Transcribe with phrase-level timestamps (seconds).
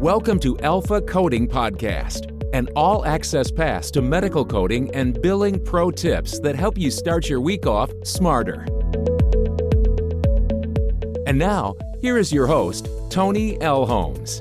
[0.00, 5.90] Welcome to Alpha Coding Podcast, an all access pass to medical coding and billing pro
[5.90, 8.64] tips that help you start your week off smarter.
[11.26, 13.84] And now, here is your host, Tony L.
[13.84, 14.40] Holmes.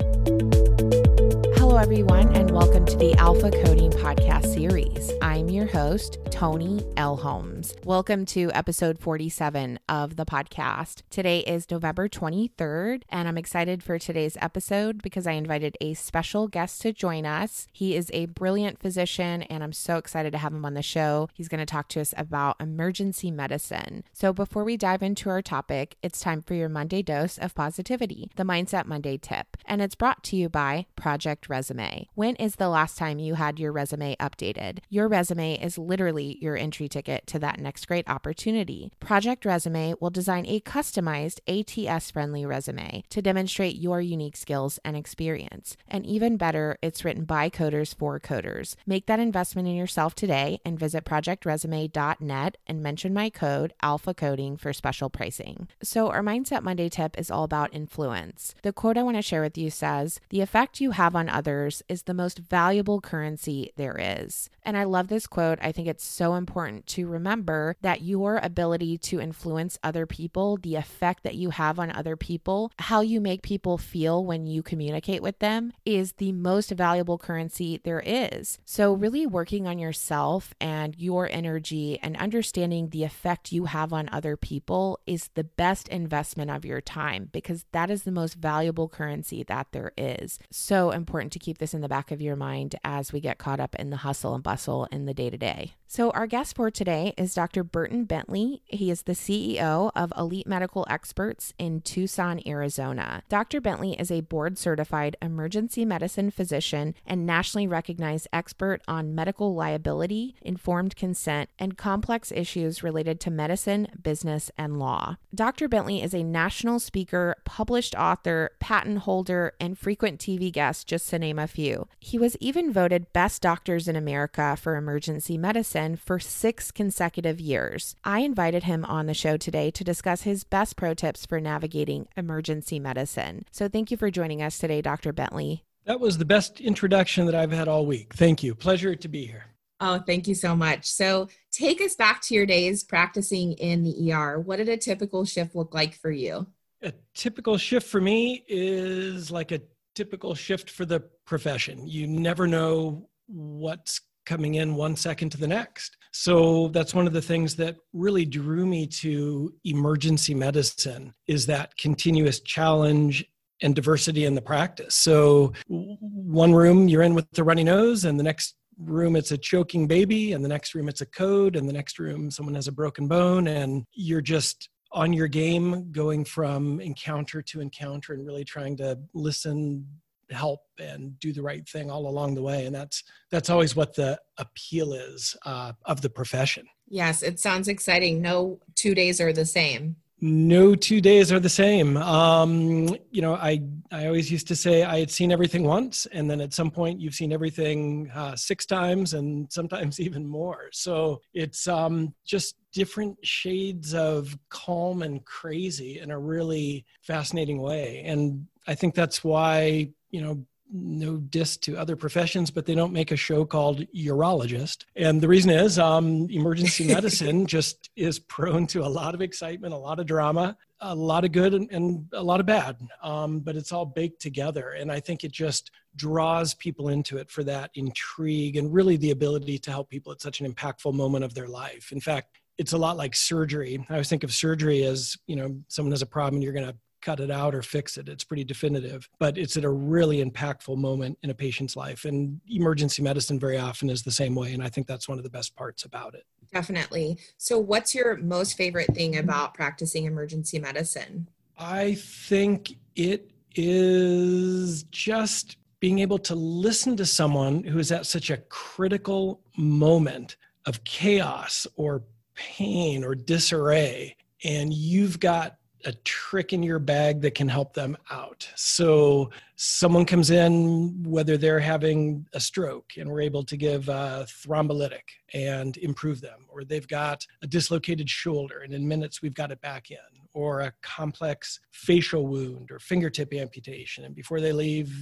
[1.57, 5.11] Hello, everyone, and welcome to the Alpha Coding Podcast series.
[5.21, 7.17] I'm your host, Tony L.
[7.17, 7.75] Holmes.
[7.83, 11.01] Welcome to episode 47 of the podcast.
[11.09, 16.47] Today is November 23rd, and I'm excited for today's episode because I invited a special
[16.47, 17.67] guest to join us.
[17.73, 21.27] He is a brilliant physician, and I'm so excited to have him on the show.
[21.33, 24.03] He's going to talk to us about emergency medicine.
[24.13, 28.29] So, before we dive into our topic, it's time for your Monday dose of positivity,
[28.35, 32.07] the Mindset Monday tip, and it's brought to you by Project Resume.
[32.13, 34.79] When is the last time you had your resume updated?
[34.89, 38.91] Your resume is literally your entry ticket to that next great opportunity.
[38.99, 44.95] Project Resume will design a customized ATS friendly resume to demonstrate your unique skills and
[44.95, 45.77] experience.
[45.87, 48.75] And even better, it's written by coders for coders.
[48.85, 54.57] Make that investment in yourself today and visit projectresume.net and mention my code Alpha Coding
[54.57, 55.67] for special pricing.
[55.81, 58.55] So, our Mindset Monday tip is all about influence.
[58.63, 61.81] The quote I want to share with you says, The effect you have on others
[61.87, 64.49] is the most valuable currency there is.
[64.63, 65.59] And I love this quote.
[65.61, 70.75] I think it's so important to remember that your ability to influence other people, the
[70.75, 75.21] effect that you have on other people, how you make people feel when you communicate
[75.21, 78.57] with them is the most valuable currency there is.
[78.65, 84.09] So, really working on yourself and your energy and understanding the effect you have on
[84.11, 88.89] other people is the best investment of your time because that is the most valuable
[88.89, 90.39] currency that there is.
[90.51, 93.59] So important to keep this in the back of your mind as we get caught
[93.59, 95.73] up in the hustle and bustle in the day to day.
[95.91, 97.63] So, our guest for today is Dr.
[97.63, 98.61] Burton Bentley.
[98.67, 103.23] He is the CEO of Elite Medical Experts in Tucson, Arizona.
[103.27, 103.59] Dr.
[103.59, 110.35] Bentley is a board certified emergency medicine physician and nationally recognized expert on medical liability,
[110.43, 115.15] informed consent, and complex issues related to medicine, business, and law.
[115.33, 115.67] Dr.
[115.67, 121.17] Bentley is a national speaker, published author, patent holder, and frequent TV guest, just to
[121.17, 121.87] name a few.
[121.99, 127.95] He was even voted Best Doctors in America for Emergency Medicine for six consecutive years.
[128.03, 132.07] I invited him on the show today to discuss his best pro tips for navigating
[132.17, 133.45] emergency medicine.
[133.51, 135.13] So thank you for joining us today, Dr.
[135.13, 135.63] Bentley.
[135.85, 138.13] That was the best introduction that I've had all week.
[138.13, 138.53] Thank you.
[138.53, 139.45] Pleasure to be here.
[139.79, 140.85] Oh, thank you so much.
[140.85, 144.39] So, take us back to your days practicing in the ER.
[144.39, 146.47] What did a typical shift look like for you?
[146.83, 149.61] A typical shift for me is like a
[149.95, 151.87] typical shift for the profession.
[151.87, 155.97] You never know what's coming in one second to the next.
[156.11, 161.75] So that's one of the things that really drew me to emergency medicine is that
[161.77, 163.25] continuous challenge
[163.63, 164.93] and diversity in the practice.
[164.93, 169.37] So one room you're in with the runny nose and the next room it's a
[169.37, 172.69] choking baby and the next room it's a code and the next room someone has
[172.69, 178.25] a broken bone and you're just on your game going from encounter to encounter and
[178.25, 179.85] really trying to listen
[180.31, 182.65] help and do the right thing all along the way.
[182.65, 186.65] And that's that's always what the appeal is uh, of the profession.
[186.87, 188.21] Yes it sounds exciting.
[188.21, 189.95] No two days are the same.
[190.21, 191.95] No two days are the same.
[191.95, 196.29] Um, you know i i always used to say i had seen everything once and
[196.29, 200.69] then at some point you've seen everything uh, six times and sometimes even more.
[200.71, 208.03] So it's um, just different shades of calm and crazy in a really fascinating way.
[208.05, 212.93] And i think that's why you know, no diss to other professions, but they don't
[212.93, 214.85] make a show called Urologist.
[214.95, 219.73] And the reason is um, emergency medicine just is prone to a lot of excitement,
[219.73, 222.77] a lot of drama, a lot of good and, and a lot of bad.
[223.01, 224.69] Um, but it's all baked together.
[224.69, 229.11] And I think it just draws people into it for that intrigue and really the
[229.11, 231.91] ability to help people at such an impactful moment of their life.
[231.91, 233.83] In fact, it's a lot like surgery.
[233.89, 236.67] I always think of surgery as, you know, someone has a problem and you're going
[236.67, 238.09] to cut it out or fix it.
[238.09, 242.05] It's pretty definitive, but it's at a really impactful moment in a patient's life.
[242.05, 244.53] And emergency medicine very often is the same way.
[244.53, 246.23] And I think that's one of the best parts about it.
[246.53, 247.17] Definitely.
[247.37, 251.29] So, what's your most favorite thing about practicing emergency medicine?
[251.57, 258.29] I think it is just being able to listen to someone who is at such
[258.29, 262.03] a critical moment of chaos or
[262.35, 267.97] pain or disarray and you've got a trick in your bag that can help them
[268.11, 268.49] out.
[268.55, 274.25] So someone comes in, whether they're having a stroke, and we're able to give a
[274.27, 275.03] thrombolytic
[275.33, 279.61] and improve them, or they've got a dislocated shoulder, and in minutes we've got it
[279.61, 279.97] back in,
[280.33, 284.05] or a complex facial wound or fingertip amputation.
[284.05, 284.93] And before they leave,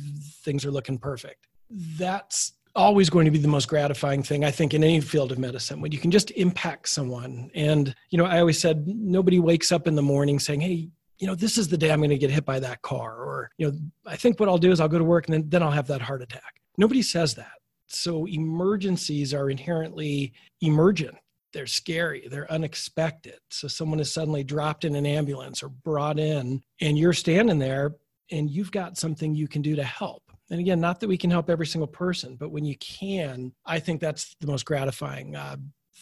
[0.44, 1.48] things are looking perfect.
[1.70, 5.40] That's always going to be the most gratifying thing i think in any field of
[5.40, 7.50] medicine when you can just impact someone.
[7.56, 11.28] And you know i always said nobody wakes up in the morning saying hey you
[11.28, 13.68] know this is the day i'm going to get hit by that car or you
[13.68, 15.72] know i think what i'll do is i'll go to work and then, then i'll
[15.72, 16.62] have that heart attack.
[16.78, 17.58] Nobody says that.
[17.88, 21.16] So emergencies are inherently emergent.
[21.54, 22.28] They're scary.
[22.30, 23.40] They're unexpected.
[23.50, 27.96] So someone is suddenly dropped in an ambulance or brought in and you're standing there
[28.30, 31.32] and you've got something you can do to help and again not that we can
[31.32, 35.56] help every single person but when you can i think that's the most gratifying uh,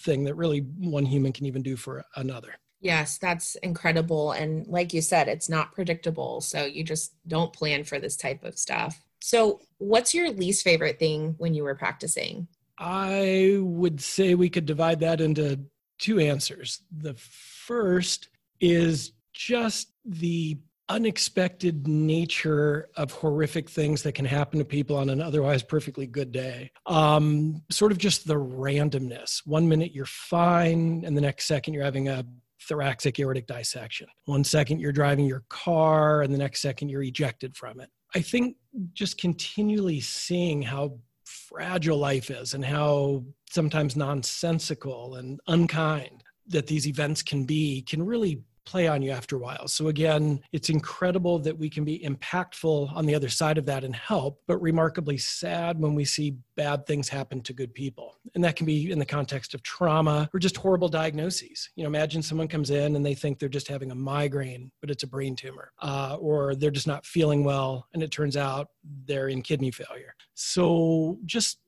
[0.03, 4.33] thing that really one human can even do for another Yes, that's incredible.
[4.33, 6.39] And like you said, it's not predictable.
[6.39, 9.01] So you just don't plan for this type of stuff.
[9.21, 12.47] So, what's your least favorite thing when you were practicing?
[12.77, 15.61] I would say we could divide that into
[15.97, 16.83] two answers.
[16.95, 20.59] The first is just the
[20.89, 26.31] unexpected nature of horrific things that can happen to people on an otherwise perfectly good
[26.31, 26.71] day.
[26.85, 29.41] Um, sort of just the randomness.
[29.45, 32.25] One minute you're fine, and the next second you're having a
[32.61, 34.07] thoracic aortic dissection.
[34.25, 37.89] One second you're driving your car, and the next second you're ejected from it.
[38.13, 38.55] I think
[38.93, 46.87] just continually seeing how fragile life is and how sometimes nonsensical and unkind that these
[46.87, 49.67] events can be can really play on you after a while.
[49.67, 53.83] So again, it's incredible that we can be impactful on the other side of that
[53.83, 58.17] and help, but remarkably sad when we see bad things happen to good people.
[58.33, 61.69] And that can be in the context of trauma or just horrible diagnoses.
[61.75, 64.89] You know, imagine someone comes in and they think they're just having a migraine, but
[64.89, 68.69] it's a brain tumor, uh, or they're just not feeling well, and it turns out
[69.05, 70.15] they're in kidney failure.
[70.33, 71.59] So just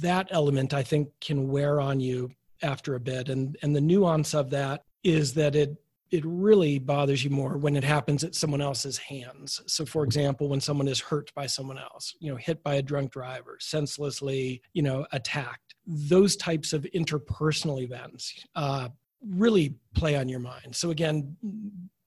[0.00, 2.30] that element, I think, can wear on you
[2.62, 3.28] after a bit.
[3.28, 5.76] And, and the nuance of that is that it
[6.10, 9.60] it really bothers you more when it happens at someone else's hands.
[9.66, 12.82] So, for example, when someone is hurt by someone else, you know, hit by a
[12.82, 18.88] drunk driver, senselessly, you know, attacked, those types of interpersonal events uh,
[19.26, 20.74] really play on your mind.
[20.74, 21.36] So, again,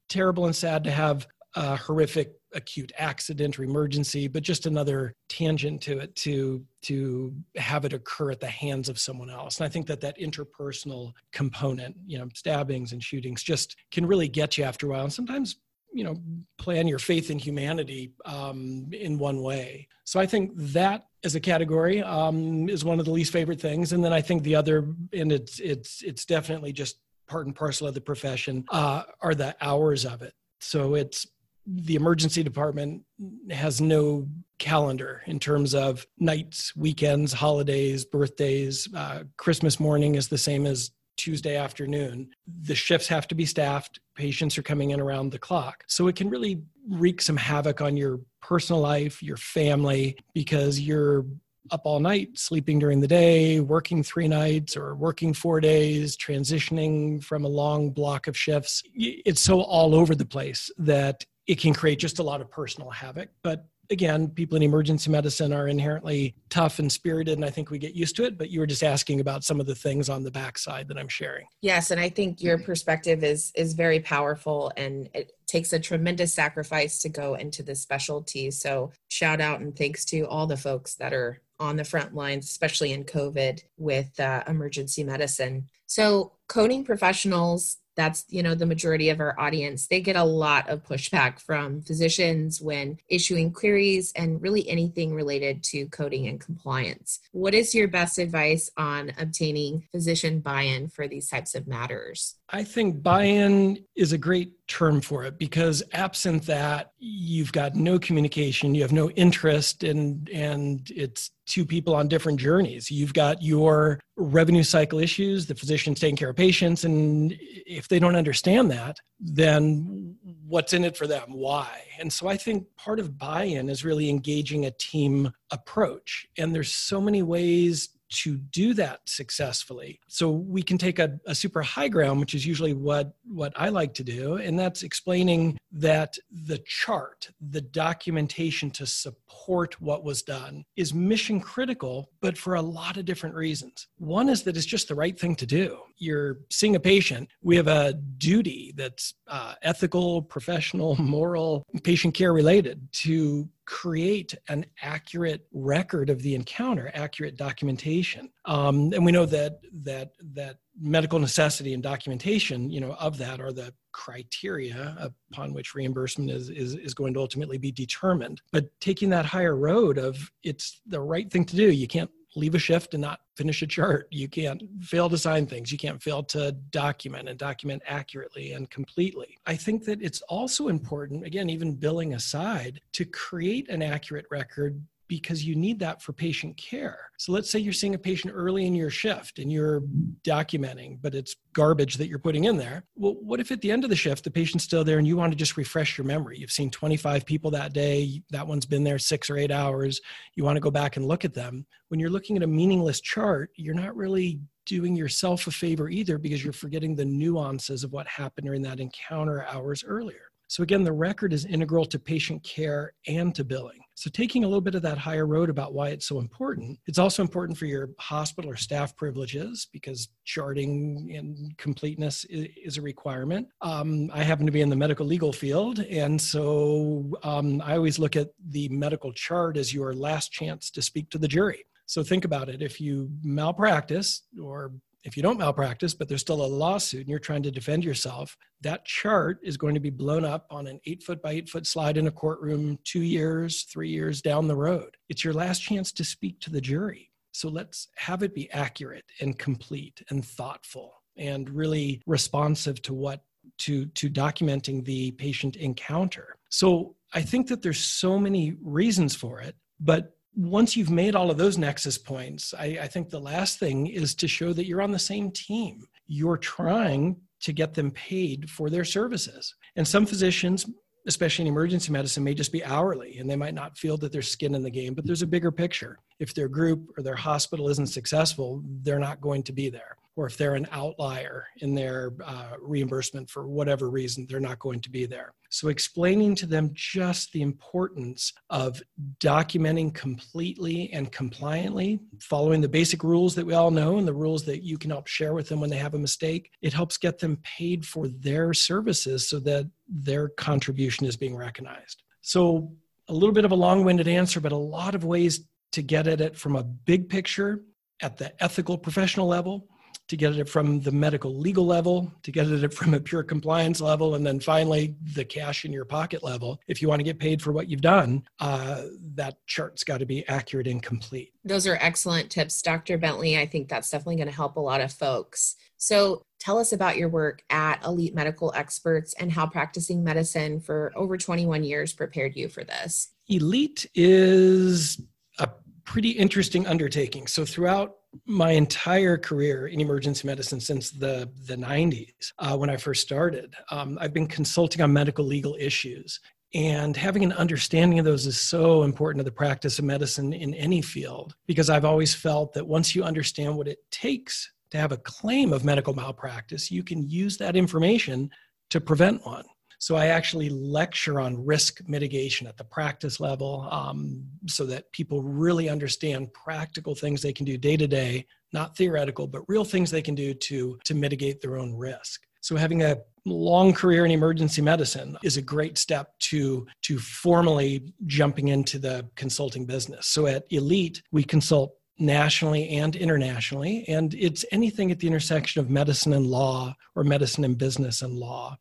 [0.09, 5.81] terrible and sad to have a horrific acute accident or emergency, but just another tangent
[5.81, 9.59] to it to to have it occur at the hands of someone else.
[9.59, 14.27] And I think that that interpersonal component, you know, stabbings and shootings, just can really
[14.27, 15.03] get you after a while.
[15.03, 15.57] And sometimes
[15.93, 16.15] you know
[16.57, 21.39] plan your faith in humanity um, in one way so i think that as a
[21.39, 24.87] category um, is one of the least favorite things and then i think the other
[25.13, 29.55] and it's it's it's definitely just part and parcel of the profession uh, are the
[29.61, 31.27] hours of it so it's
[31.65, 33.03] the emergency department
[33.49, 34.27] has no
[34.59, 38.87] calendar in terms of nights, weekends, holidays, birthdays.
[38.95, 42.29] Uh, Christmas morning is the same as Tuesday afternoon.
[42.63, 43.99] The shifts have to be staffed.
[44.15, 45.83] Patients are coming in around the clock.
[45.87, 51.25] So it can really wreak some havoc on your personal life, your family, because you're
[51.69, 57.23] up all night, sleeping during the day, working three nights or working four days, transitioning
[57.23, 58.81] from a long block of shifts.
[58.95, 62.89] It's so all over the place that it can create just a lot of personal
[62.89, 63.29] havoc.
[63.43, 67.77] But again, people in emergency medicine are inherently tough and spirited, and I think we
[67.77, 68.37] get used to it.
[68.37, 71.07] But you were just asking about some of the things on the backside that I'm
[71.07, 71.45] sharing.
[71.61, 76.33] Yes, and I think your perspective is is very powerful, and it takes a tremendous
[76.33, 78.49] sacrifice to go into this specialty.
[78.51, 82.49] So shout out and thanks to all the folks that are on the front lines,
[82.49, 85.67] especially in COVID with uh, emergency medicine.
[85.85, 90.67] So coding professionals that's you know the majority of our audience they get a lot
[90.69, 97.19] of pushback from physicians when issuing queries and really anything related to coding and compliance.
[97.31, 102.35] What is your best advice on obtaining physician buy-in for these types of matters?
[102.49, 107.99] I think buy-in is a great term for it because absent that you've got no
[107.99, 112.89] communication you have no interest and and it's two people on different journeys.
[112.89, 117.99] You've got your revenue cycle issues the physician's taking care of patients and if they
[117.99, 120.15] don't understand that then
[120.47, 121.33] what's in it for them?
[121.33, 121.83] Why?
[121.99, 126.71] And so i think part of buy-in is really engaging a team approach and there's
[126.71, 129.99] so many ways to do that successfully.
[130.07, 133.69] So we can take a, a, super high ground, which is usually what, what I
[133.69, 140.21] like to do, and that's explaining that the chart, the documentation to support what was
[140.21, 143.87] done is mission critical, but for a lot of different reasons.
[143.97, 145.79] One is that it's just the right thing to do.
[145.97, 152.33] You're seeing a patient, we have a duty that's uh, ethical, professional, moral, patient care
[152.33, 158.29] related to create an accurate record of the encounter, accurate documentation.
[158.43, 163.39] Um, and we know that that that medical necessity and documentation, you know, of that
[163.39, 168.41] are the criteria upon which reimbursement is, is is going to ultimately be determined.
[168.51, 171.71] But taking that higher road of it's the right thing to do.
[171.71, 174.07] You can't leave a shift and not finish a chart.
[174.11, 175.71] You can't fail to sign things.
[175.71, 179.37] You can't fail to document and document accurately and completely.
[179.45, 184.81] I think that it's also important, again, even billing aside, to create an accurate record
[185.11, 186.97] because you need that for patient care.
[187.17, 189.81] So let's say you're seeing a patient early in your shift and you're
[190.23, 192.85] documenting, but it's garbage that you're putting in there.
[192.95, 195.17] Well, what if at the end of the shift, the patient's still there and you
[195.17, 196.37] want to just refresh your memory?
[196.37, 199.99] You've seen 25 people that day, that one's been there six or eight hours.
[200.35, 201.65] You want to go back and look at them.
[201.89, 206.17] When you're looking at a meaningless chart, you're not really doing yourself a favor either
[206.17, 210.31] because you're forgetting the nuances of what happened during that encounter hours earlier.
[210.47, 213.80] So, again, the record is integral to patient care and to billing.
[213.95, 216.97] So, taking a little bit of that higher road about why it's so important, it's
[216.97, 223.47] also important for your hospital or staff privileges because charting and completeness is a requirement.
[223.61, 227.99] Um, I happen to be in the medical legal field, and so um, I always
[227.99, 231.65] look at the medical chart as your last chance to speak to the jury.
[231.85, 234.71] So, think about it if you malpractice or
[235.03, 238.37] if you don't malpractice, but there's still a lawsuit and you're trying to defend yourself,
[238.61, 241.65] that chart is going to be blown up on an eight foot by eight foot
[241.65, 244.97] slide in a courtroom two years, three years down the road.
[245.09, 247.11] It's your last chance to speak to the jury.
[247.31, 253.23] So let's have it be accurate and complete and thoughtful and really responsive to what
[253.59, 256.35] to to documenting the patient encounter.
[256.49, 261.29] So I think that there's so many reasons for it, but once you've made all
[261.29, 264.81] of those nexus points, I, I, think the last thing is to show that you're
[264.81, 265.85] on the same team.
[266.07, 269.55] You're trying to get them paid for their services.
[269.75, 270.65] And some physicians,
[271.07, 274.31] especially in emergency medicine, may just be hourly and they might not feel that there's
[274.31, 275.97] skin in the game, but there's a bigger picture.
[276.19, 280.27] If their group or their hospital isn't successful, they're not going to be there or
[280.27, 284.89] if they're an outlier in their uh, reimbursement for whatever reason, they're not going to
[284.91, 285.33] be there.
[285.49, 288.79] So, explaining to them just the importance of
[289.19, 294.43] documenting completely and compliantly, following the basic rules that we all know and the rules
[294.45, 297.17] that you can help share with them when they have a mistake, it helps get
[297.17, 302.03] them paid for their services so that their contribution is being recognized.
[302.21, 302.71] So,
[303.07, 306.05] a little bit of a long winded answer, but a lot of ways to get
[306.05, 307.63] at it from a big picture
[308.03, 309.67] at the ethical professional level
[310.07, 313.79] to get it from the medical legal level, to get it from a pure compliance
[313.79, 316.59] level, and then finally the cash in your pocket level.
[316.67, 318.83] If you want to get paid for what you've done, uh,
[319.15, 321.33] that chart's got to be accurate and complete.
[321.43, 322.97] Those are excellent tips, Dr.
[322.97, 323.37] Bentley.
[323.37, 325.55] I think that's definitely going to help a lot of folks.
[325.77, 330.91] So, tell us about your work at Elite Medical Experts and how practicing medicine for
[330.95, 333.09] over 21 years prepared you for this.
[333.27, 335.01] Elite is
[335.39, 335.49] a
[335.83, 337.25] pretty interesting undertaking.
[337.25, 337.95] So, throughout
[338.25, 343.55] my entire career in emergency medicine since the, the 90s uh, when I first started.
[343.69, 346.19] Um, I've been consulting on medical legal issues.
[346.53, 350.53] And having an understanding of those is so important to the practice of medicine in
[350.53, 354.91] any field because I've always felt that once you understand what it takes to have
[354.91, 358.29] a claim of medical malpractice, you can use that information
[358.69, 359.45] to prevent one.
[359.81, 365.23] So I actually lecture on risk mitigation at the practice level um, so that people
[365.23, 369.89] really understand practical things they can do day to day, not theoretical, but real things
[369.89, 372.21] they can do to, to mitigate their own risk.
[372.41, 377.91] So having a long career in emergency medicine is a great step to to formally
[378.05, 380.07] jumping into the consulting business.
[380.07, 383.85] So at Elite, we consult nationally and internationally.
[383.87, 388.13] And it's anything at the intersection of medicine and law or medicine and business and
[388.13, 388.57] law.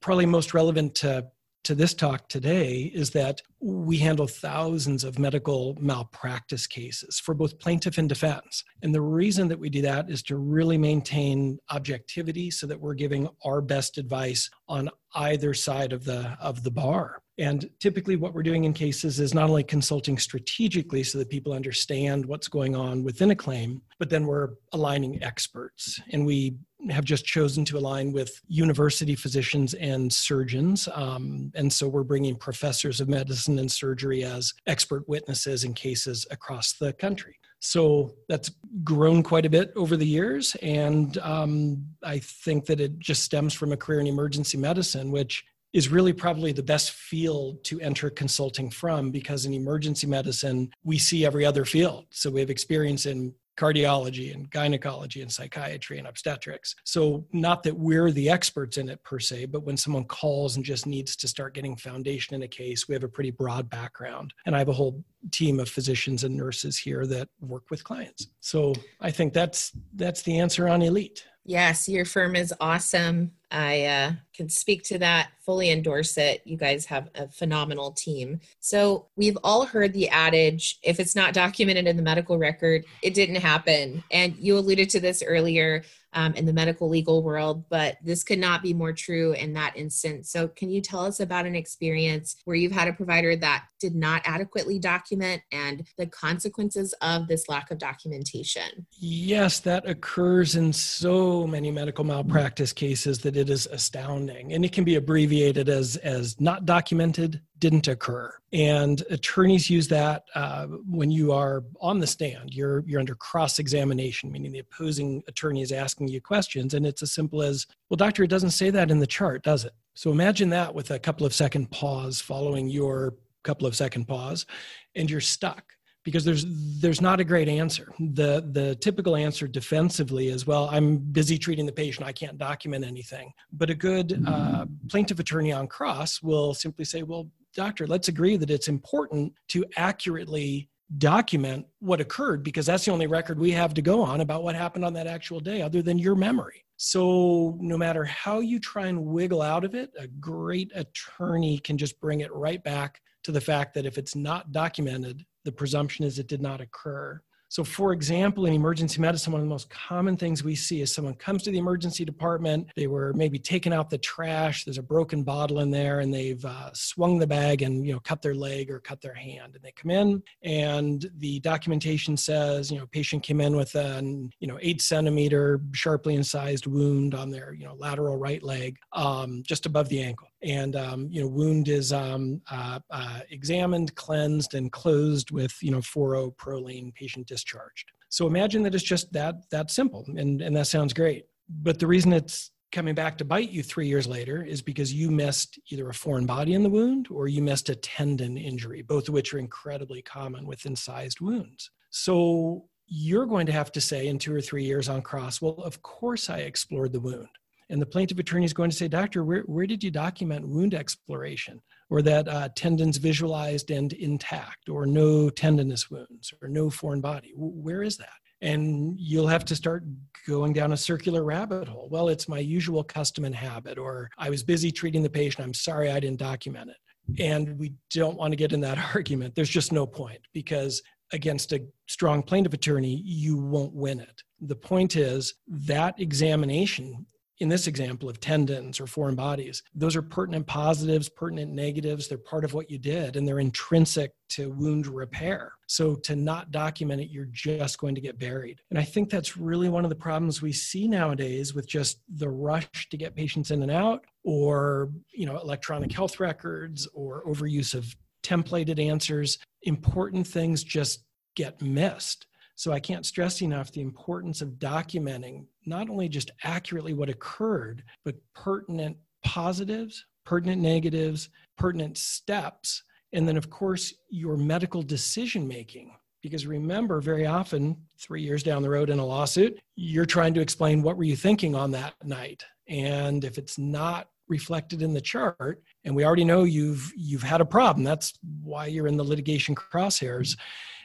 [0.00, 1.28] Probably most relevant to
[1.64, 7.58] to this talk today is that we handle thousands of medical malpractice cases for both
[7.58, 8.64] plaintiff and defense.
[8.82, 12.94] And the reason that we do that is to really maintain objectivity so that we're
[12.94, 17.22] giving our best advice on either side of the of the bar.
[17.40, 21.54] And typically what we're doing in cases is not only consulting strategically so that people
[21.54, 25.98] understand what's going on within a claim, but then we're aligning experts.
[26.12, 26.56] And we
[26.90, 30.86] have just chosen to align with university physicians and surgeons.
[30.94, 33.08] Um, and so we're bringing professors of
[33.50, 37.36] medicine and surgery as expert witnesses in cases across the country.
[37.62, 38.50] So that's
[38.82, 40.56] grown quite a bit over the years.
[40.62, 45.44] And um, I think that it just stems from a career in emergency medicine, which
[45.72, 50.98] is really probably the best field to enter consulting from because in emergency medicine, we
[50.98, 52.06] see every other field.
[52.10, 56.74] So we have experience in cardiology and gynecology and psychiatry and obstetrics.
[56.84, 60.64] So, not that we're the experts in it per se, but when someone calls and
[60.64, 64.32] just needs to start getting foundation in a case, we have a pretty broad background.
[64.46, 68.28] And I have a whole team of physicians and nurses here that work with clients.
[68.40, 71.24] So, I think that's that's the answer on elite.
[71.44, 73.32] Yes, your firm is awesome.
[73.50, 76.42] I uh, can speak to that, fully endorse it.
[76.44, 78.40] You guys have a phenomenal team.
[78.60, 83.14] So, we've all heard the adage if it's not documented in the medical record, it
[83.14, 84.04] didn't happen.
[84.12, 88.38] And you alluded to this earlier um, in the medical legal world, but this could
[88.38, 90.30] not be more true in that instance.
[90.30, 93.94] So, can you tell us about an experience where you've had a provider that did
[93.94, 98.86] not adequately document and the consequences of this lack of documentation?
[98.98, 104.52] Yes, that occurs in so many medical malpractice cases that it is astounding.
[104.52, 108.34] And it can be abbreviated as, as not documented, didn't occur.
[108.52, 112.54] And attorneys use that uh, when you are on the stand.
[112.54, 117.02] You're you're under cross examination, meaning the opposing attorney is asking you questions, and it's
[117.02, 120.10] as simple as, "Well, doctor, it doesn't say that in the chart, does it?" So
[120.10, 124.46] imagine that with a couple of second pause following your couple of second pause,
[124.94, 125.64] and you're stuck
[126.02, 126.44] because there's
[126.80, 127.92] there's not a great answer.
[127.98, 132.84] The the typical answer defensively is, well, I'm busy treating the patient, I can't document
[132.84, 133.32] anything.
[133.52, 138.36] But a good uh, plaintiff attorney on cross will simply say, well, doctor, let's agree
[138.36, 143.72] that it's important to accurately document what occurred because that's the only record we have
[143.74, 146.64] to go on about what happened on that actual day other than your memory.
[146.76, 151.76] So, no matter how you try and wiggle out of it, a great attorney can
[151.76, 156.04] just bring it right back to the fact that if it's not documented, the presumption
[156.04, 157.20] is it did not occur.
[157.50, 160.94] So, for example, in emergency medicine, one of the most common things we see is
[160.94, 164.82] someone comes to the emergency department, they were maybe taking out the trash, there's a
[164.82, 168.36] broken bottle in there, and they've uh, swung the bag and you know cut their
[168.36, 169.56] leg or cut their hand.
[169.56, 174.30] And they come in, and the documentation says, you know, patient came in with an
[174.38, 179.42] you know eight centimeter sharply incised wound on their you know lateral right leg, um,
[179.44, 184.54] just above the ankle and um, you know wound is um, uh, uh, examined cleansed
[184.54, 187.90] and closed with you know 4-0 Prolene patient discharged.
[188.08, 191.26] So imagine that it's just that that simple and and that sounds great.
[191.48, 195.10] But the reason it's coming back to bite you three years later is because you
[195.10, 199.08] missed either a foreign body in the wound or you missed a tendon injury both
[199.08, 201.70] of which are incredibly common with incised wounds.
[201.90, 205.54] So you're going to have to say in two or three years on cross well
[205.62, 207.28] of course i explored the wound
[207.70, 210.74] and the plaintiff attorney is going to say, Doctor, where, where did you document wound
[210.74, 211.60] exploration?
[211.88, 217.32] Or that uh, tendons visualized and intact, or no tendinous wounds, or no foreign body?
[217.34, 218.08] Where is that?
[218.42, 219.84] And you'll have to start
[220.26, 221.88] going down a circular rabbit hole.
[221.90, 225.44] Well, it's my usual custom and habit, or I was busy treating the patient.
[225.44, 227.22] I'm sorry I didn't document it.
[227.22, 229.34] And we don't want to get in that argument.
[229.34, 234.22] There's just no point because against a strong plaintiff attorney, you won't win it.
[234.40, 237.06] The point is that examination
[237.40, 242.06] in this example of tendons or foreign bodies, those are pertinent positives, pertinent negatives.
[242.06, 245.52] They're part of what you did and they're intrinsic to wound repair.
[245.66, 248.60] So to not document it, you're just going to get buried.
[248.70, 252.28] And I think that's really one of the problems we see nowadays with just the
[252.28, 257.74] rush to get patients in and out or, you know, electronic health records or overuse
[257.74, 259.38] of templated answers.
[259.62, 261.04] Important things just
[261.36, 262.26] get missed.
[262.60, 267.82] So I can't stress enough the importance of documenting not only just accurately what occurred,
[268.04, 272.82] but pertinent positives, pertinent negatives, pertinent steps,
[273.14, 275.96] and then, of course, your medical decision making.
[276.20, 280.42] Because remember, very often, three years down the road in a lawsuit, you're trying to
[280.42, 282.44] explain what were you thinking on that night.
[282.68, 287.40] And if it's not reflected in the chart, and we already know you've you've had
[287.40, 290.36] a problem, that's why you're in the litigation crosshairs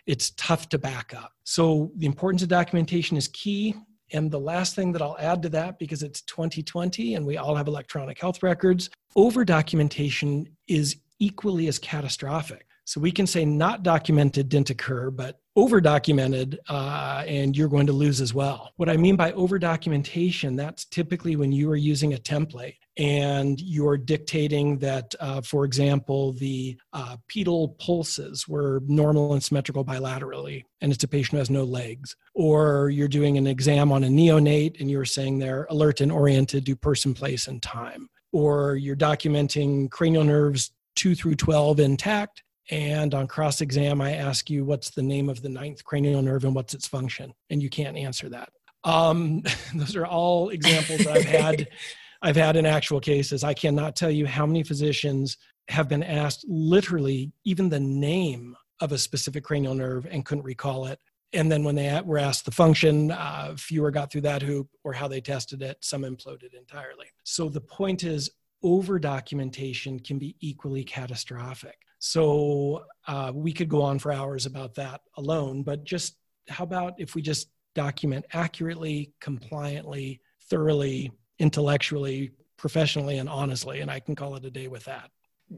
[0.05, 1.31] it's tough to back up.
[1.43, 3.75] So the importance of documentation is key.
[4.13, 7.55] And the last thing that I'll add to that, because it's 2020 and we all
[7.55, 12.67] have electronic health records, over documentation is equally as catastrophic.
[12.85, 17.87] So we can say not documented didn't occur, but over documented uh, and you're going
[17.87, 18.73] to lose as well.
[18.77, 23.59] What I mean by over documentation, that's typically when you are using a template and
[23.59, 30.63] you're dictating that, uh, for example, the uh, pedal pulses were normal and symmetrical bilaterally,
[30.79, 32.15] and it's a patient who has no legs.
[32.33, 36.65] Or you're doing an exam on a neonate and you're saying they're alert and oriented
[36.65, 38.07] to person, place, and time.
[38.31, 42.43] Or you're documenting cranial nerves 2 through 12 intact.
[42.71, 46.45] And on cross exam, I ask you what's the name of the ninth cranial nerve
[46.45, 47.33] and what's its function.
[47.49, 48.49] And you can't answer that.
[48.85, 49.43] Um,
[49.75, 51.67] those are all examples that I've had
[52.21, 53.43] I've had in actual cases.
[53.43, 58.91] I cannot tell you how many physicians have been asked literally even the name of
[58.91, 60.99] a specific cranial nerve and couldn't recall it.
[61.33, 64.93] and then when they were asked the function, uh, fewer got through that hoop or
[64.93, 65.77] how they tested it.
[65.81, 67.07] Some imploded entirely.
[67.23, 68.29] So the point is,
[68.63, 71.77] over documentation can be equally catastrophic.
[71.99, 76.93] So uh, we could go on for hours about that alone, but just how about
[76.97, 83.81] if we just document accurately, compliantly, thoroughly, intellectually, professionally, and honestly?
[83.81, 85.11] And I can call it a day with that.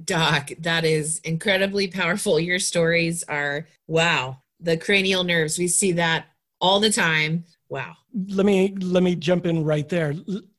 [0.03, 2.39] Doc, that is incredibly powerful.
[2.39, 4.41] Your stories are wow.
[4.59, 6.25] The cranial nerves, we see that
[6.59, 7.45] all the time.
[7.69, 7.95] Wow.
[8.29, 10.13] Let me let me jump in right there.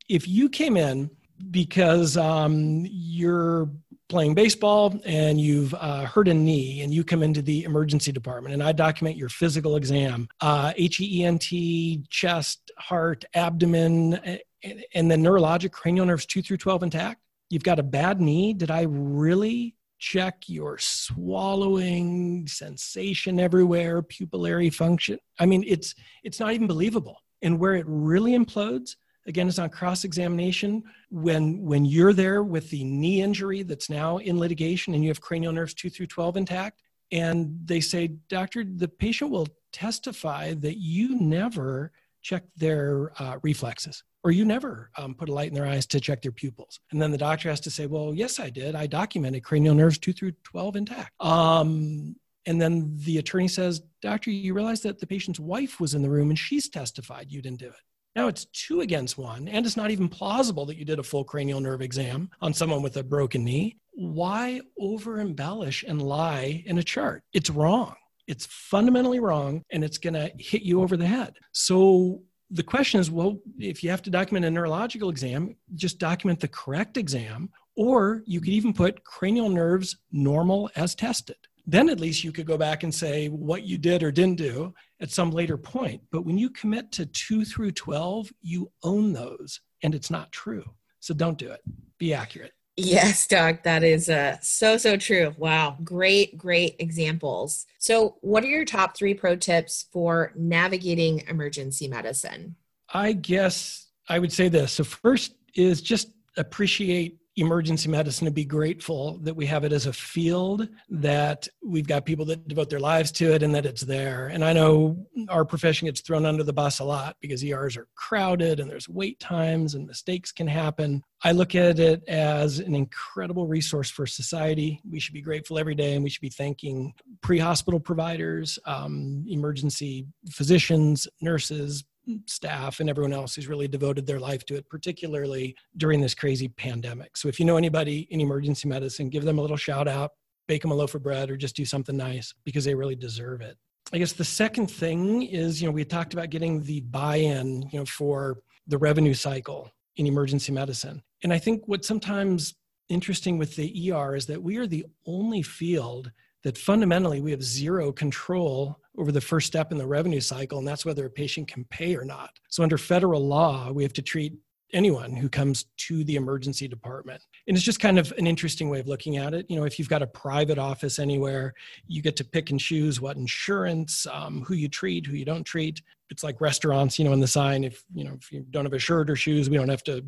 [0.08, 1.10] If you came in
[1.50, 3.70] because um, you're
[4.08, 8.54] playing baseball and you've uh, hurt a knee and you come into the emergency department
[8.54, 14.18] and I document your physical exam, uh, H-E-E-N-T, chest, heart, abdomen,
[14.62, 17.20] and the neurologic cranial nerves 2 through 12 intact.
[17.50, 18.52] You've got a bad knee.
[18.52, 25.18] Did I really check your swallowing sensation everywhere, pupillary function?
[25.38, 25.94] I mean, it's
[26.24, 27.22] it's not even believable.
[27.42, 28.96] And where it really implodes–
[29.28, 34.40] again it's on cross-examination when when you're there with the knee injury that's now in
[34.40, 38.88] litigation and you have cranial nerves 2 through 12 intact and they say doctor the
[38.88, 41.92] patient will testify that you never
[42.22, 46.00] checked their uh, reflexes or you never um, put a light in their eyes to
[46.00, 48.86] check their pupils and then the doctor has to say well yes i did i
[48.86, 54.54] documented cranial nerves 2 through 12 intact um, and then the attorney says doctor you
[54.54, 57.68] realize that the patient's wife was in the room and she's testified you didn't do
[57.68, 57.82] it
[58.18, 61.22] now it's two against one, and it's not even plausible that you did a full
[61.22, 63.76] cranial nerve exam on someone with a broken knee.
[63.92, 67.22] Why over embellish and lie in a chart?
[67.32, 67.94] It's wrong.
[68.26, 71.34] It's fundamentally wrong, and it's going to hit you over the head.
[71.52, 76.40] So the question is well, if you have to document a neurological exam, just document
[76.40, 81.36] the correct exam, or you could even put cranial nerves normal as tested
[81.68, 84.72] then at least you could go back and say what you did or didn't do
[85.00, 86.00] at some later point.
[86.10, 90.64] But when you commit to two through 12, you own those and it's not true.
[91.00, 91.60] So don't do it.
[91.98, 92.52] Be accurate.
[92.80, 95.34] Yes, Doc, that is uh, so, so true.
[95.36, 95.76] Wow.
[95.82, 97.66] Great, great examples.
[97.78, 102.54] So, what are your top three pro tips for navigating emergency medicine?
[102.94, 104.74] I guess I would say this.
[104.74, 109.86] So, first is just appreciate emergency medicine to be grateful that we have it as
[109.86, 113.82] a field, that we've got people that devote their lives to it and that it's
[113.82, 114.26] there.
[114.28, 117.86] And I know our profession gets thrown under the bus a lot because ERs are
[117.94, 121.02] crowded and there's wait times and mistakes can happen.
[121.22, 124.80] I look at it as an incredible resource for society.
[124.88, 129.24] We should be grateful every day and we should be thanking pre hospital providers, um,
[129.28, 131.84] emergency physicians, nurses,
[132.26, 136.48] staff and everyone else who's really devoted their life to it, particularly during this crazy
[136.48, 137.16] pandemic.
[137.16, 140.12] So if you know anybody in emergency medicine, give them a little shout out,
[140.46, 143.40] bake them a loaf of bread, or just do something nice because they really deserve
[143.40, 143.56] it.
[143.92, 147.78] I guess the second thing is, you know, we talked about getting the buy-in, you
[147.78, 151.02] know, for the revenue cycle in emergency medicine.
[151.22, 152.54] And I think what's sometimes
[152.88, 156.10] interesting with the ER is that we are the only field
[156.44, 160.66] that fundamentally we have zero control over the first step in the revenue cycle, and
[160.66, 162.30] that's whether a patient can pay or not.
[162.48, 164.34] So, under federal law, we have to treat
[164.72, 167.22] anyone who comes to the emergency department.
[167.46, 169.46] And it's just kind of an interesting way of looking at it.
[169.48, 171.54] You know, if you've got a private office anywhere,
[171.86, 175.44] you get to pick and choose what insurance, um, who you treat, who you don't
[175.44, 175.80] treat.
[176.10, 178.72] It's like restaurants, you know, in the sign, if, you know, if you don't have
[178.72, 180.04] a shirt or shoes, we don't have to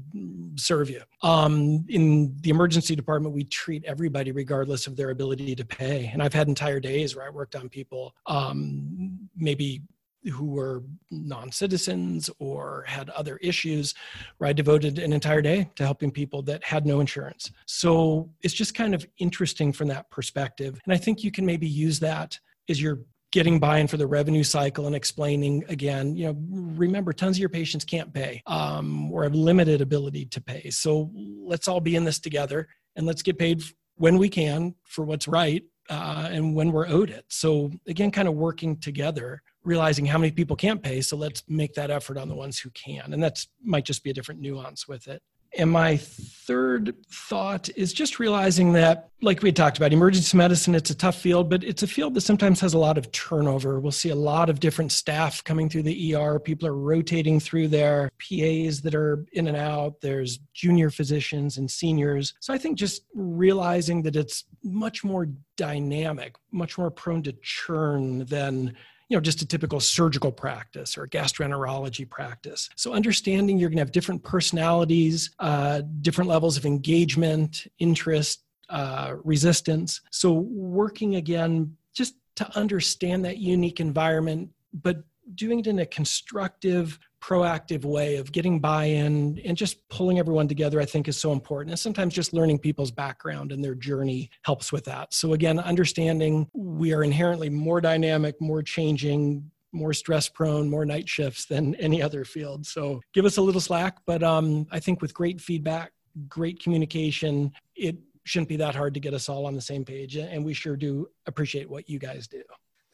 [0.57, 1.03] serve you.
[1.23, 6.11] Um, in the emergency department, we treat everybody regardless of their ability to pay.
[6.13, 9.83] And I've had entire days where I worked on people, um, maybe
[10.29, 13.95] who were non-citizens or had other issues
[14.39, 18.53] where i devoted an entire day to helping people that had no insurance so it's
[18.53, 22.39] just kind of interesting from that perspective and i think you can maybe use that
[22.69, 23.01] as you're
[23.33, 27.49] getting buy-in for the revenue cycle and explaining again you know remember tons of your
[27.49, 30.71] patients can't pay um, or have limited ability to pay.
[30.71, 33.63] So let's all be in this together and let's get paid
[33.97, 37.25] when we can for what's right uh, and when we're owed it.
[37.29, 41.03] So again kind of working together realizing how many people can't pay.
[41.03, 43.13] So let's make that effort on the ones who can.
[43.13, 45.23] And that's might just be a different nuance with it
[45.57, 50.91] and my third thought is just realizing that, like we talked about, emergency medicine, it's
[50.91, 53.79] a tough field, but it's a field that sometimes has a lot of turnover.
[53.79, 56.41] We'll see a lot of different staff coming through the ER.
[56.41, 60.01] People are rotating through their PAs that are in and out.
[60.01, 62.35] There's junior physicians and seniors.
[62.41, 68.25] So I think just realizing that it's much more dynamic, much more prone to churn
[68.25, 68.77] than
[69.11, 72.71] you know just a typical surgical practice or gastroenterology practice.
[72.77, 79.17] So understanding you're going to have different personalities uh, different levels of engagement interest uh,
[79.25, 80.01] resistance.
[80.11, 85.03] So working again just to understand that unique environment but
[85.35, 90.49] doing it in a constructive, proactive way of getting buy in and just pulling everyone
[90.49, 91.71] together, I think is so important.
[91.71, 95.13] And sometimes just learning people's background and their journey helps with that.
[95.13, 101.09] So, again, understanding we are inherently more dynamic, more changing, more stress prone, more night
[101.09, 102.67] shifts than any other field.
[102.67, 103.99] So, give us a little slack.
[104.07, 105.93] But um, I think with great feedback,
[106.29, 110.17] great communication, it shouldn't be that hard to get us all on the same page.
[110.17, 112.43] And we sure do appreciate what you guys do.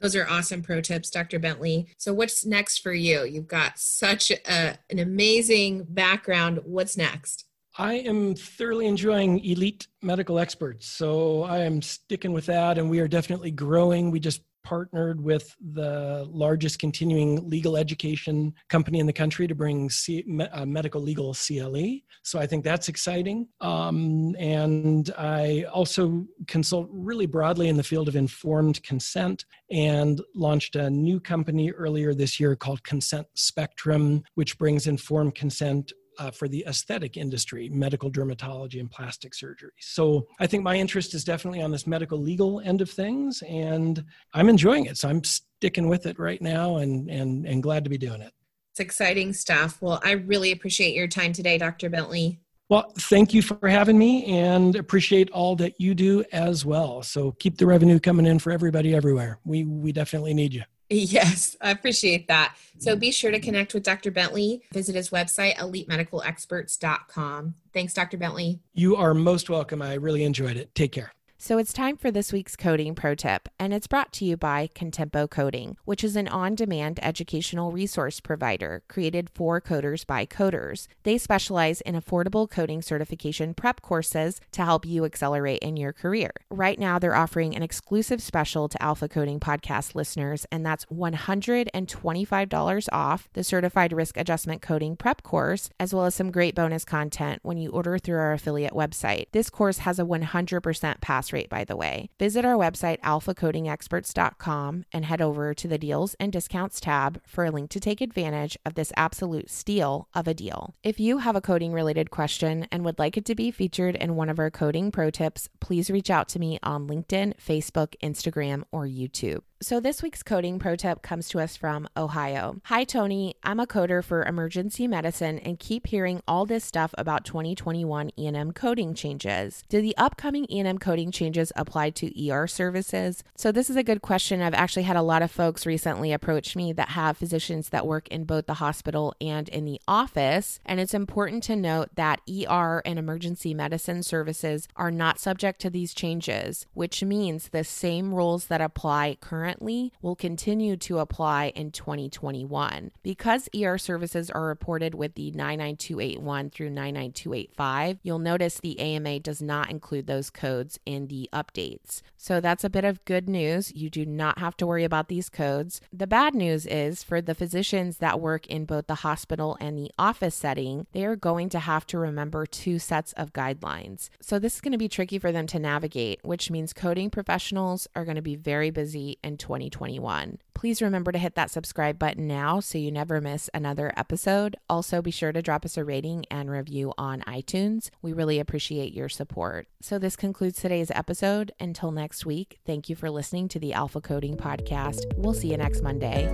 [0.01, 1.39] Those are awesome pro tips, Dr.
[1.39, 1.89] Bentley.
[1.97, 3.25] So, what's next for you?
[3.25, 6.61] You've got such a, an amazing background.
[6.65, 7.45] What's next?
[7.79, 10.87] I am thoroughly enjoying elite medical experts.
[10.87, 14.11] So, I am sticking with that, and we are definitely growing.
[14.11, 19.89] We just partnered with the largest continuing legal education company in the country to bring
[19.89, 22.01] C- uh, medical legal CLE.
[22.25, 23.47] So I think that's exciting.
[23.61, 30.75] Um, and I also consult really broadly in the field of informed consent and launched
[30.75, 36.49] a new company earlier this year called Consent Spectrum, which brings informed consent uh, for
[36.49, 39.73] the aesthetic industry, medical dermatology and plastic surgery.
[39.81, 44.05] So I think my interest is definitely on this medical legal end of things, and
[44.35, 44.97] I'm enjoying it.
[44.97, 48.33] So I'm sticking with it right now, and and and glad to be doing it.
[48.73, 49.81] It's exciting stuff.
[49.81, 51.89] Well, I really appreciate your time today, Dr.
[51.89, 52.41] Bentley.
[52.69, 57.03] Well, thank you for having me and appreciate all that you do as well.
[57.03, 59.39] So keep the revenue coming in for everybody everywhere.
[59.45, 60.65] We we definitely need you.
[60.88, 62.55] Yes, I appreciate that.
[62.79, 63.01] So mm-hmm.
[63.01, 64.11] be sure to connect with Dr.
[64.11, 64.62] Bentley.
[64.72, 67.55] Visit his website, elitemedicalexperts.com.
[67.72, 68.16] Thanks, Dr.
[68.16, 68.61] Bentley.
[68.75, 69.83] You are most welcome.
[69.83, 70.75] I really enjoyed it.
[70.75, 71.12] Take care.
[71.38, 74.70] So it's time for this week's coding pro tip, and it's brought to you by
[74.75, 80.88] Contempo Coding, which is an on demand educational resource provider created for coders by coders.
[81.03, 86.31] They specialize in affordable coding certification prep courses to help you accelerate in your career.
[86.51, 92.88] Right now, they're offering an exclusive special to Alpha Coding podcast listeners, and that's $125
[92.92, 97.40] off the Certified Risk Adjustment Coding Prep course, as well as some great bonus content
[97.42, 99.27] when you order through our affiliate website.
[99.33, 102.09] This course has a 100% pass pass rate, by the way.
[102.19, 107.51] Visit our website, alphacodingexperts.com, and head over to the Deals and Discounts tab for a
[107.51, 110.75] link to take advantage of this absolute steal of a deal.
[110.83, 114.17] If you have a coding related question and would like it to be featured in
[114.17, 118.62] one of our coding pro tips, please reach out to me on LinkedIn, Facebook, Instagram,
[118.71, 119.41] or YouTube.
[119.62, 122.61] So, this week's coding pro tip comes to us from Ohio.
[122.64, 123.37] Hi, Tony.
[123.42, 128.53] I'm a coder for emergency medicine and keep hearing all this stuff about 2021 E&M
[128.53, 129.64] coding changes.
[129.71, 133.25] Do the upcoming E&M coding changes apply to ER services?
[133.35, 134.42] So, this is a good question.
[134.42, 138.09] I've actually had a lot of folks recently approach me that have physicians that work
[138.09, 140.61] in both the hospital and in the office.
[140.66, 145.71] And it's important to note that ER and emergency medicine services are not subject to
[145.71, 151.53] these changes, which means the same rules that apply currently currently will continue to apply
[151.55, 152.91] in 2021.
[153.05, 159.41] Because ER services are reported with the 99281 through 99285, you'll notice the AMA does
[159.41, 162.03] not include those codes in the updates.
[162.17, 163.73] So that's a bit of good news.
[163.73, 165.81] You do not have to worry about these codes.
[165.93, 169.93] The bad news is for the physicians that work in both the hospital and the
[169.97, 174.09] office setting, they are going to have to remember two sets of guidelines.
[174.21, 177.87] So this is going to be tricky for them to navigate, which means coding professionals
[177.95, 180.38] are going to be very busy and 2021.
[180.55, 184.57] Please remember to hit that subscribe button now so you never miss another episode.
[184.68, 187.90] Also, be sure to drop us a rating and review on iTunes.
[188.01, 189.68] We really appreciate your support.
[189.83, 191.53] So, this concludes today's episode.
[191.61, 195.05] Until next week, thank you for listening to the Alpha Coding Podcast.
[195.16, 196.27] We'll see you next Monday.